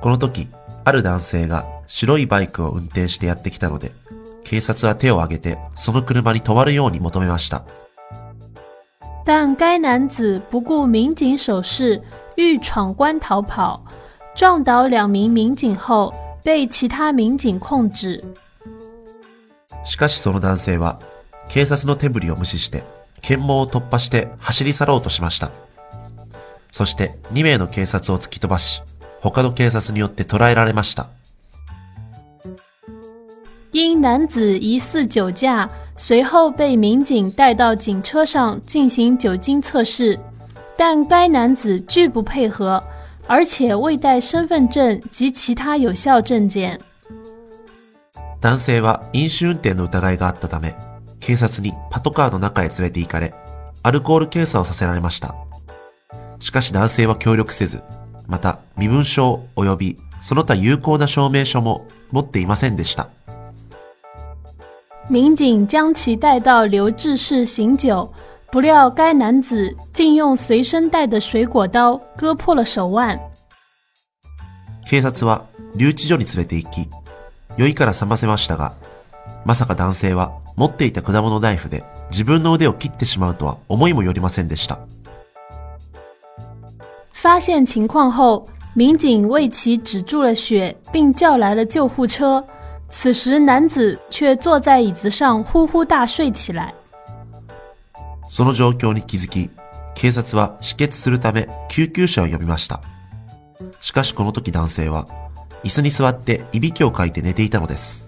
[0.00, 0.48] この時
[0.84, 3.90] ある男性が白いバイクを運転してやってきたので
[4.44, 7.64] 警察は手を挙げてその車に止まるように求めました
[9.24, 12.02] 但该男子不顾民警手势，
[12.36, 13.80] 欲闯关逃跑，
[14.34, 16.12] 撞倒两名民警后
[16.44, 18.22] 被其他民警控制。
[19.86, 21.00] しかしその男性は
[21.49, 22.83] 警察の手振りを無視して
[23.21, 25.51] 検問を突破して走り去ろうとしました。
[26.71, 28.81] そして2名の警察を突き飛ばし
[29.19, 31.09] 他の警察によって捕らえられました。
[33.71, 40.17] 因男子疑似酒驾，随后被民警带到警车上进行酒精测试，
[40.77, 42.81] 但该男子拒不配合，
[43.27, 46.79] 而且未带身份证及其他有效证件。
[48.41, 50.73] 男性は飲酒運転の疑いがあったため、
[51.19, 53.33] 警察にパトカーの中へ連れて行かれ、
[53.83, 55.35] アルコール検査をさせられました。
[56.39, 57.81] しかし男性は協力せず、
[58.27, 63.09] また身分証及びその他有効な証明書も持っていませんでした。
[65.09, 68.11] 民警将其带到留置室醒酒，
[68.51, 73.19] 不料该男子竟用随身带的水果刀割破了手腕。
[74.87, 76.89] 警察は留置所に連れて行き、
[77.57, 78.73] 酔いから覚ませましたが、
[79.45, 84.79] まさか男性は持っていた果物ナイフで自分の腕を切ってしまうとは思いもよりませんでした。
[87.13, 92.43] 发现情况后，民警为其止住了血，并叫来了救护车。
[92.89, 96.73] 此时，男子却坐在椅子上呼呼大睡起来。
[98.29, 99.49] その状況に気づき、
[99.95, 102.81] 警察は止血するため救急車を呼びました。
[103.79, 105.07] しかしこの時男性は
[105.63, 108.07] 椅子に座っていびきをかいて寝ていたのです。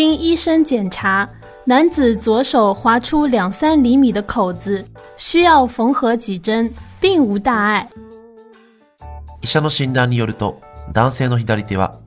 [0.00, 1.28] 经医生检查，
[1.66, 4.82] 男子左手划出两三厘米的口子，
[5.18, 7.86] 需要缝合几针，并无大碍。
[9.42, 10.58] 医者の診断によると、
[10.94, 11.98] 男性の左手は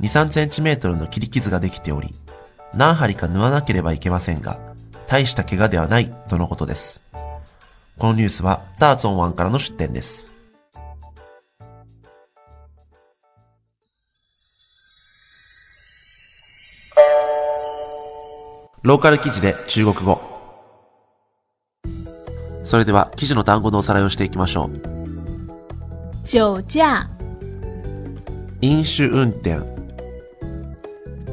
[0.00, 2.14] 2、3センチメートルの切り傷ができており、
[2.72, 4.58] 何針か縫わなければいけませんが、
[5.06, 7.02] 大した怪我ではないとのことです。
[7.98, 10.32] このニュースはダーツオンワンからの出展です。
[18.82, 20.20] ローカル記事で中国語。
[22.64, 26.26] それでは記事の単語のおさらいをしていきましょう。
[26.26, 27.08] 酒驾、
[28.60, 29.58] 飲酒運転、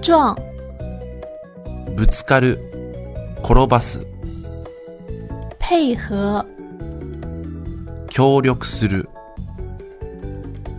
[0.03, 0.35] 撞、
[1.95, 2.59] ぶつかる、
[3.43, 4.05] 転ばす、
[5.59, 6.45] 配合、
[8.09, 9.09] 協力する、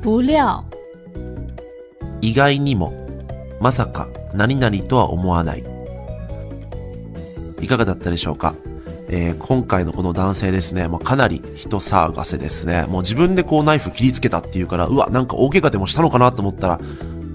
[0.03, 0.63] 不料、
[2.21, 2.93] 意外にも、
[3.61, 5.80] まさか何々とは思わない。
[7.61, 8.55] いかがだったでしょうか？
[9.09, 12.87] えー今回のこの男性ですね、まあ、かなり人騒がせですね。
[12.89, 16.81] もう自分でこうナイフ切りつけたっていうから、うわ、なんか大怪我でもしたのかなと思ったら、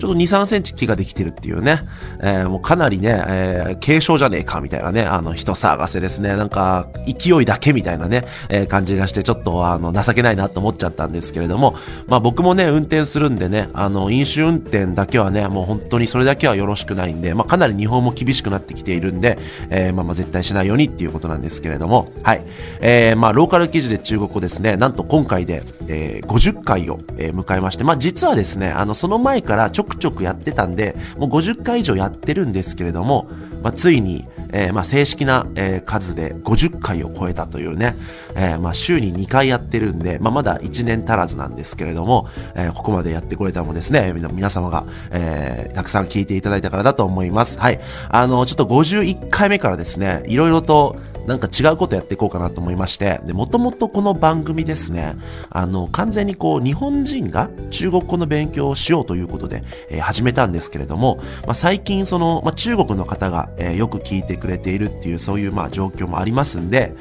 [0.06, 1.82] ちょっと2、3センチ木ができてるっていうね、
[2.22, 11.76] えー、もうかなりね、えー、軽症じゃねえかみたいなね、あの、人騒がせですね、なんか、勢いだけみたいなね、えー、感じがして、ちょっと、あの、情けないなと思っちゃったんですけれども、
[12.08, 22.46] まあ僕もね、運転するんでね、あの、飲酒運転だけはね、もう本当にそれだけはよろしくないんで、まあかなり日本も厳しくなってきているんで、えー、まあまあ絶対しないようにっていうことなんですけれども、はい。
[22.82, 33.28] えー、まあローカル記事で中国語ですね、なんと今回で、えー、50回を、えー、迎えまして、まあ実はですね、あの、その前からちょくちょくやってたんで、もう50回以上やってるんですけれども、
[33.64, 37.96] まあついに、えー、まあ正式な、えー、数で50回を超えたというね、
[38.36, 47.60] えー、まあ週に2回やってるんで、まあまだ1年足らずなんですけれども、え、ここまでやってこれたのもですね、皆様が、え、たくさん聞いていただいたからだと思います。
[47.60, 47.80] はい。
[48.10, 55.16] あの、ちょっと51回目からですね、いろいろと、なんか違うことやっていこうかなと思いまして、で、もともとこの番組ですね、
[55.50, 66.94] あの、完全にこう、日本人が中国語の勉強をしようということで、えー、始めたんですけれども、まあ、最近その、まあ、中国の方が、えー、よく聞いてくれているっていう、そういうまあ状況もありますんで、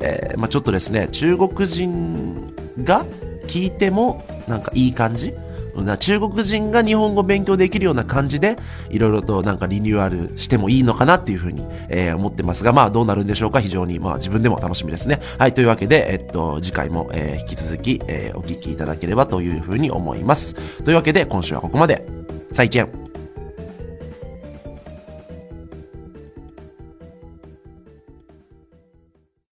[0.00, 2.54] えー、まあ、ちょっとですね、中国人
[2.84, 3.04] が
[3.46, 5.34] 聞いても、なんかいい感じ
[5.76, 8.56] な中国人が日本語勉強できるような感じで、
[8.90, 13.60] いろいろとなんかリニューアルしてもいいのかなっていうふうに、えー、思ってますが、まあどうなるんでしょうか？
[13.60, 15.20] 非常に、まあ自分でも楽しみですね。
[15.38, 20.54] はい、というわけで、えっと、次回も、えー、引き続き、えー、お聞きいただければというふうに思います。
[20.82, 22.06] というわけで、今週はここまで。
[22.52, 23.01] 再见。